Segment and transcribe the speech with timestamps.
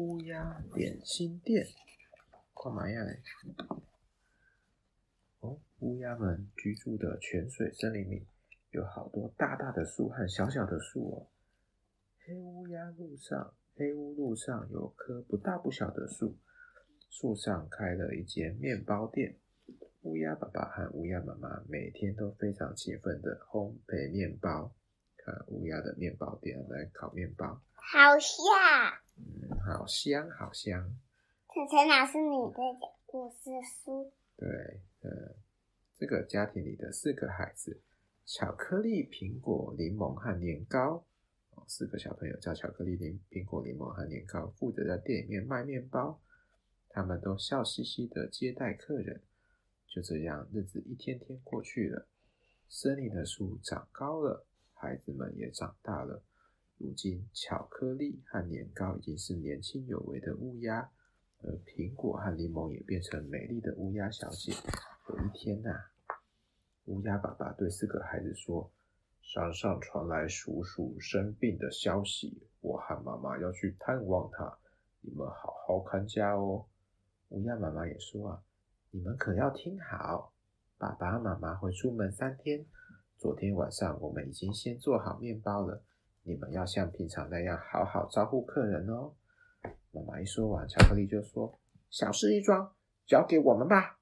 [0.00, 1.66] 乌鸦点心店，
[2.54, 3.04] 干嘛呀？
[5.40, 8.26] 哦，乌鸦们居住的泉水森林里
[8.70, 11.28] 有好多大大的树和小小的树哦。
[12.24, 16.38] 黑乌鸦路上，黑乌路上有棵不大不小的树，
[17.10, 19.36] 树上开了一间面包店。
[20.00, 24.74] 乌鸦爸爸和乌鸦妈妈每天都非常勤奋的烘焙面包。
[25.18, 30.96] 看乌鸦的面包店来烤面包，好香，嗯，好香，好香。
[31.52, 34.12] 晨晨老师，你在讲故事书？
[34.36, 34.48] 对，
[35.02, 35.34] 呃，
[35.96, 37.80] 这个家庭里的四个孩子，
[38.24, 41.04] 巧克力、苹果、柠檬和年糕，
[41.50, 46.20] 哦，四个小朋友叫巧克力、苹苹果、柠檬和年糕，负责在店里面卖面包。
[46.88, 49.22] 他们都笑嘻嘻的接待客人。
[49.86, 52.06] 就这样，日子一天天过去了。
[52.68, 56.22] 森林的树长高了，孩子们也长大了。
[56.82, 60.90] 如今，巧克力和年糕已经是年轻有为的乌鸦，
[61.42, 64.54] 而苹果和柠檬也变成美丽的乌鸦小姐。
[65.10, 65.70] 有一天呐、
[66.86, 68.72] 乌鸦爸爸对四个孩子说
[69.20, 74.58] ：“山上传来叔叔生病的消息，我和妈妈要去探望他，
[75.02, 76.64] 你们好好看家哦。”
[77.28, 78.42] 乌鸦妈妈也说：“啊。”
[78.90, 80.32] 你们可要听好，
[80.78, 82.64] 爸爸妈妈会出门三天。
[83.18, 85.82] 昨天晚上我们已经先做好面包了，
[86.22, 89.12] 你们要像平常那样好好招呼客人哦。
[89.92, 91.58] 妈妈一说完，巧克力就说
[91.90, 92.72] ：“小事一桩，
[93.06, 93.98] 交给我们吧。”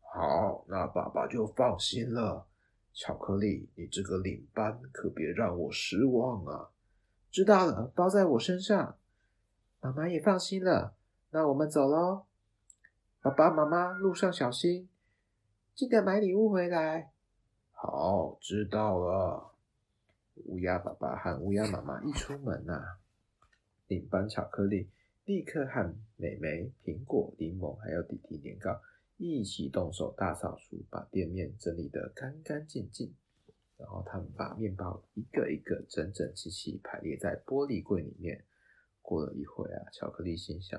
[0.00, 2.46] 好，那爸爸就放心了。
[2.92, 6.70] 巧克力，你这个领班可别让我失望啊！
[7.30, 8.96] 知道了，包在我身上。
[9.80, 10.94] 妈妈也放心了，
[11.30, 12.24] 那我们走喽。
[13.20, 14.88] 爸爸妈妈，路上小心，
[15.74, 17.12] 记得买礼物回来。
[17.72, 19.52] 好，知道了。
[20.46, 23.00] 乌鸦爸爸和乌鸦妈妈一出门呐、啊，
[23.86, 24.90] 领班巧克力
[25.24, 28.80] 立刻和美眉苹果、柠檬还有弟弟年糕
[29.16, 33.14] 一起动手大扫除，把店面整理得干干净净。
[33.76, 38.44] 然后他们把面包一个一个整整齐齐排列在玻璃柜里面。
[39.00, 40.78] 过了一会啊，巧克力心想。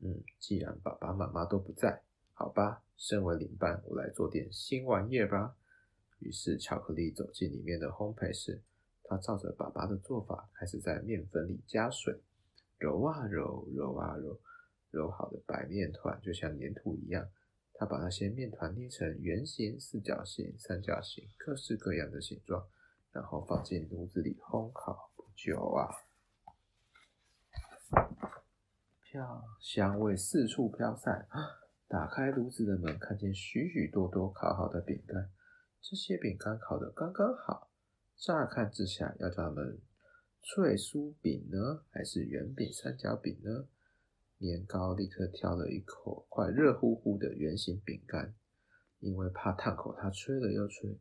[0.00, 2.02] 嗯，既然爸爸妈妈都不在，
[2.34, 5.56] 好吧，身为领班，我来做点新玩意儿吧。
[6.18, 8.62] 于是，巧克力走进里面的烘焙室，
[9.04, 12.20] 他照着爸爸的做法，开始在面粉里加水，
[12.78, 14.40] 揉啊揉，揉啊揉，
[14.90, 17.28] 揉好的白面团就像粘土一样。
[17.74, 22.66] 他把那些面团捏成圆形、四角形、三角形，各式各样的形状，
[23.12, 25.12] 然后放进炉子里烘烤。
[25.14, 25.86] 不久啊。
[29.00, 31.28] 飘，香味四处飘散。
[31.86, 35.30] 打开炉子的门，看见许许多多烤好的饼干。
[35.80, 37.70] 这些饼干烤得刚刚好，
[38.16, 39.80] 乍看之下，要叫它们
[40.42, 43.66] 脆酥饼呢，还是圆饼三角饼呢？
[44.38, 48.34] 年糕立刻挑了一口快热乎乎的圆形饼干，
[49.00, 50.98] 因为怕烫口，它吹了又吹。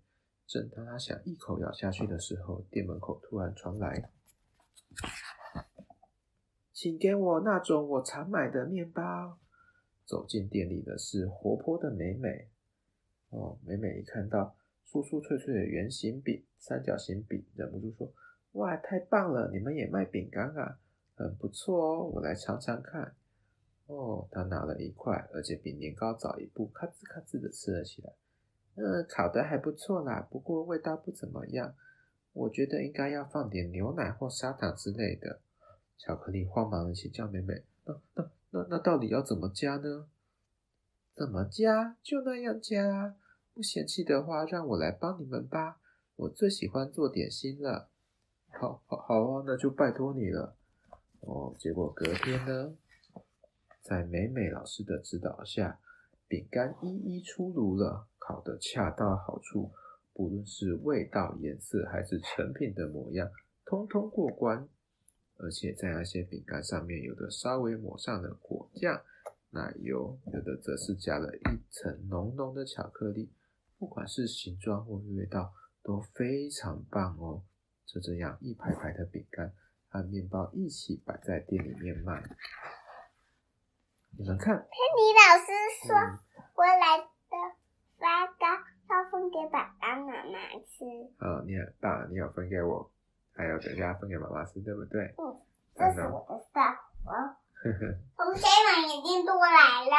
[0.48, 4.10] 正当他想一口咬下去的时候，店门口突然传来。
[6.72, 9.38] 请给我那种我常买的面包。
[10.06, 12.50] 走进店里的是活泼的美美。
[13.30, 14.56] 哦，美美一看到
[14.90, 18.12] 酥酥脆脆的圆形饼、三角形饼，忍不住说
[18.53, 19.52] ：“哇，太棒了！
[19.52, 20.80] 你们也卖饼干啊？
[21.16, 23.14] 很不错哦，我来尝尝看。”
[23.88, 28.14] 哦，他拿了一块，而且比年糕早一步，咔吱咔吱的吃了起来。
[28.75, 31.75] 嗯，烤得还不错啦，不过味道不怎么样。
[32.34, 35.42] 我觉得应该要放点牛奶或砂糖之类的。
[35.98, 40.08] 巧克力慌忙的请教妹妹：“那、那、那、那到底要怎么加呢？
[41.14, 41.98] 怎么加？
[42.04, 43.16] 就那样加！
[43.57, 45.79] 不嫌弃的话，让我来帮你们吧。
[46.16, 47.90] 我最喜欢做点心了。
[48.50, 50.56] 好，好，好啊，那就拜托你了。
[51.22, 52.75] 哦，结果隔天呢，
[53.81, 55.79] 在美美老师的指导下，
[56.28, 59.72] 饼干一一出炉了，烤得恰到好处，
[60.13, 63.28] 不论是味道、颜色还是成品的模样，
[63.66, 64.69] 通通过关。”
[65.38, 69.01] 而且在那些饼干上面，有的稍微抹上了果酱、
[69.50, 73.31] 奶油，有的则是加了一层浓浓的巧克力。
[73.77, 75.53] 不管是形状或味道
[75.83, 77.44] 都非常棒哦。
[77.85, 79.53] 就这样，一排排的饼干
[79.88, 82.21] 和面包一起摆在店里面卖。
[84.18, 84.65] 你们看，佩
[84.97, 85.47] 妮老师
[85.88, 86.19] 说：“嗯、
[86.56, 87.06] 我来的
[87.97, 88.45] 发糕
[88.89, 90.83] 要分给爸爸妈妈吃。”
[91.24, 92.91] 哦，你很棒，你有分给我。
[93.33, 95.13] 还有等一下分给妈妈吃，对不对？
[95.18, 95.39] 嗯，
[95.75, 96.75] 这是我的蛋。
[97.06, 99.95] 我，我们家长眼睛都来了。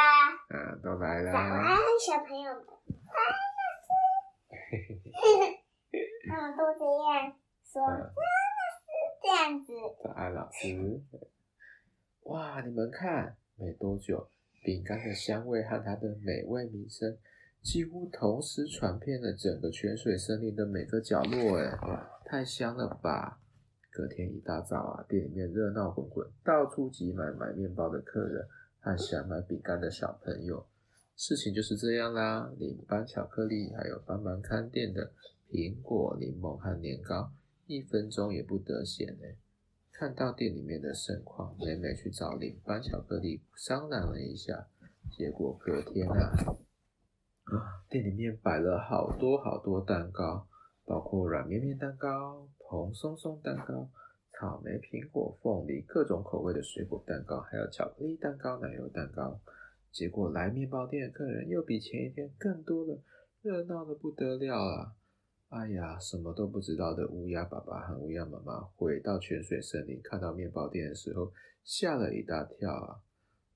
[0.49, 1.31] 嗯，都来了。
[1.31, 2.65] 早安，小朋友们。
[2.65, 3.63] 早安，老
[4.67, 4.69] 师。
[6.29, 7.33] 他们都这样
[7.63, 7.81] 说。
[7.81, 8.91] 早安，老师。
[9.23, 9.73] 这样子。
[10.03, 11.01] 早安，老师。
[12.23, 14.29] 哇，哇，你们看，没多久，
[14.63, 17.17] 饼干的香味和它的美味名声
[17.61, 21.57] 几乎同时传遍了整个泉水森林的每个角落。
[21.57, 21.77] 哎，
[22.25, 23.39] 太香了吧！
[23.91, 28.45] 隔天一大早啊，店里面热闹滚滚，到处挤满买面包的客人
[28.81, 30.65] 和想买饼干的小朋友。
[31.15, 32.51] 事情就是这样啦。
[32.57, 35.11] 领班巧克力还有帮忙看店的
[35.49, 37.31] 苹果、柠檬和年糕，
[37.65, 39.25] 一分钟也不得闲呢。
[39.91, 44.67] 看到店里面的盛况，美美去找领班巧克力商量了一下，
[45.11, 46.31] 结果隔天啊，
[47.45, 50.47] 啊，店里面摆了好多好多蛋糕，
[50.85, 53.89] 包括软绵绵蛋糕、蓬松松蛋糕、
[54.31, 59.41] 草莓、苹果、凤梨各种口味的水果蛋糕，还有巧克力蛋糕、奶油蛋糕。
[59.91, 63.01] 结果来面包店的客人又比前一天更多了，
[63.41, 64.93] 热闹得不得了啊！
[65.49, 73.01] 哎呀，什么都不知道的乌鸦爸爸和乌鸦妈妈回到泉水森林，看到面包店的时候，吓了一大跳啊！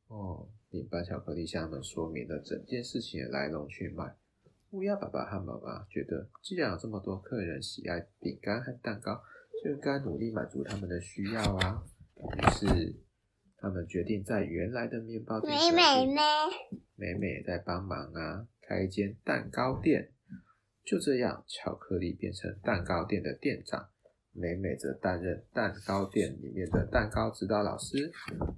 [0.07, 4.15] 哦，领班巧克力向他们说明了整件事情的来龙去脉。
[4.71, 9.21] 乌鸦爸爸和妈妈觉得，既然有这么多客人喜爱饼干和蛋糕，
[9.63, 11.83] 就应该努力满足他们的需要啊！
[12.17, 12.95] 于是，
[13.57, 16.21] 他们决定在原来的面包店，美美呢？
[16.95, 20.09] 美美也在帮忙啊，开一间蛋糕店。
[20.83, 23.89] 就这样，巧克力变成蛋糕店的店长，
[24.33, 28.11] 美美则担任蛋糕店里面的蛋糕指导老师。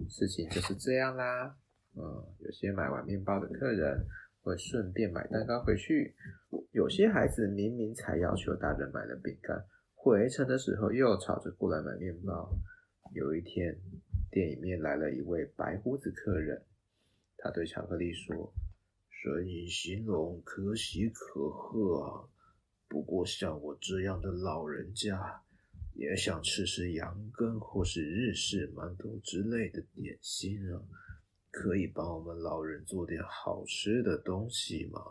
[0.10, 1.56] 事情就是这样啦。
[1.95, 2.01] 嗯，
[2.39, 4.06] 有些买完面包的客人
[4.42, 6.16] 会顺便买蛋糕回去，
[6.72, 9.63] 有些孩子明明才要求大人买了饼干，
[9.94, 12.57] 回程的时候又吵着过来买面包。
[13.13, 13.77] 有一天，
[14.31, 16.63] 店里面来了一位白胡子客人，
[17.38, 18.51] 他对巧克力说。
[19.25, 22.30] 生意兴隆，可喜可贺啊！
[22.88, 25.42] 不过像我这样的老人家，
[25.95, 30.80] 也想吃吃羊羹或是日式馒头之类的点心啊！
[31.50, 35.01] 可以帮我们老人做点好吃的东西吗？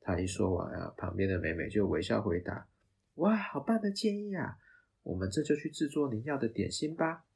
[0.00, 2.68] 他一说完啊，旁边的美美就微笑回答
[3.16, 4.56] ：“哇，好棒的建议啊！
[5.02, 7.26] 我们这就去制作您要的点心吧。”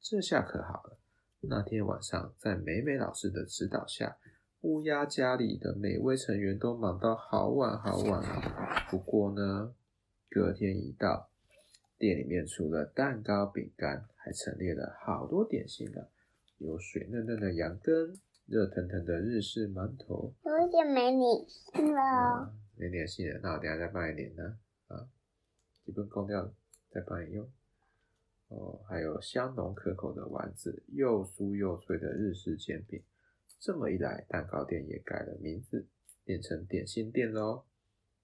[0.00, 0.98] 这下可好了。
[1.42, 4.16] 那天晚上，在美美老师的指导下，
[4.64, 8.86] 乌鸦家里的每位成员都忙到好晚好晚啊！
[8.88, 9.74] 不过呢，
[10.30, 11.28] 隔天一到，
[11.98, 16.06] 店里面除了蛋糕、饼干，还陈列了好多点心呢，
[16.56, 22.50] 有水嫩嫩的羊羹，热腾腾的日式馒头，有点没脸性了。
[22.74, 24.56] 没脸性了，那我等下再帮你连呢。
[24.88, 25.06] 啊，
[25.84, 26.50] 基本空掉了，
[26.90, 27.46] 再帮你用。
[28.48, 33.02] 哦，还有香浓可口的丸子，又酥又脆的日式煎饼。
[33.64, 35.88] 这么一来，蛋糕店也改了名字，
[36.22, 37.64] 变成点心店喽。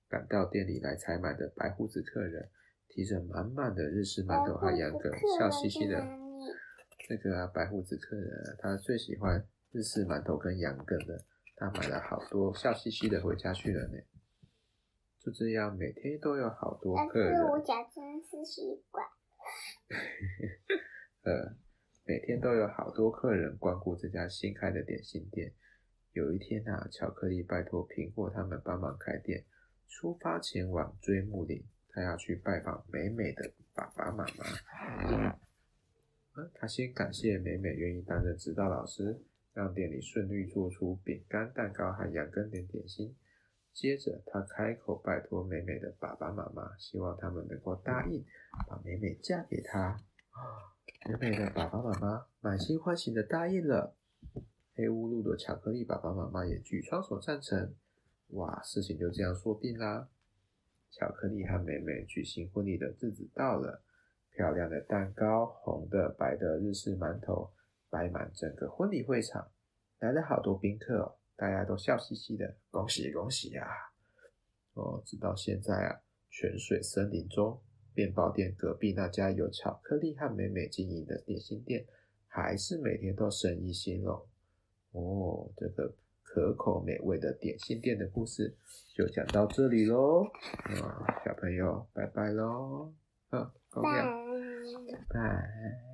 [0.06, 2.50] 赶到店里来采买的白胡子客人，
[2.88, 5.98] 提着满满的日式馒头和羊羹，笑嘻嘻的。
[7.08, 9.42] 这个啊，白胡子客人，他最喜欢
[9.72, 11.24] 日式馒头跟羊羹的，
[11.56, 13.96] 他买了好多，笑嘻嘻的回家去了呢。
[15.20, 17.32] 就这样，每天都有好多客人。
[17.32, 19.06] 但是我假装是习惯。
[21.24, 21.56] 呃。
[22.10, 25.52] 每天都有好多客人光顾这家新开的点心店。
[26.12, 29.44] 有一天啊，巧克力拜托苹果他们帮忙开店，
[29.88, 35.38] 出发前往追木林，他要去拜访美美的爸爸妈妈。
[36.54, 39.16] 他先感谢美美愿意担任指导老师，
[39.52, 43.14] 让店里顺利做出饼干、蛋糕和羊羹点点心。
[43.72, 48.24] 接着，他开口拜托美美的爸爸妈妈，希望他们能够答应
[48.66, 49.96] 把美美嫁给他。
[51.08, 53.96] 美美的爸爸妈妈满心欢喜的答应了，
[54.74, 57.74] 黑乌路的巧克力爸爸妈妈也举双手赞成。
[58.28, 60.08] 哇，事情就这样说定啦！
[60.90, 63.82] 巧克力和美美举行婚礼的日子到了，
[64.30, 67.52] 漂亮的蛋糕、红的、白的日式馒头
[67.88, 69.50] 摆满整个婚礼会场，
[69.98, 73.66] 来了好多宾客，大家都笑嘻嘻的，恭喜恭喜呀！
[74.74, 77.60] 哦，直到现在啊，泉水森林中。
[78.00, 81.84] 面包店隔壁那家有巧克力和美美经营的点心店，
[82.26, 84.18] 还是每天都生意兴隆
[84.92, 85.50] 哦。
[85.54, 85.92] 这个
[86.22, 88.56] 可口美味的点心店的故事
[88.94, 90.24] 就讲到这里喽。
[90.80, 92.90] 啊，小朋友，拜拜喽！
[93.28, 94.26] 啊，高亮，
[94.90, 95.89] 拜拜。